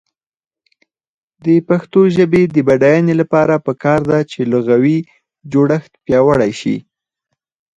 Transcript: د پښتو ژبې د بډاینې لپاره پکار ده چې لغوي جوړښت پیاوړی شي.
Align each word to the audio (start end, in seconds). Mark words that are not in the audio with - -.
د 1.45 1.47
پښتو 1.67 2.01
ژبې 2.15 2.43
د 2.55 2.57
بډاینې 2.67 3.13
لپاره 3.21 3.63
پکار 3.67 3.99
ده 4.11 4.19
چې 4.31 4.39
لغوي 4.51 4.97
جوړښت 5.51 5.91
پیاوړی 6.05 6.51
شي. 6.61 6.75